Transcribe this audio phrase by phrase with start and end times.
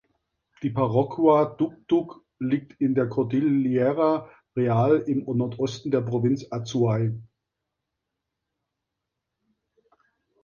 [0.63, 7.13] Die Parroquia Dug Dug liegt in der Cordillera Real im Nordosten der Provinz Azuay.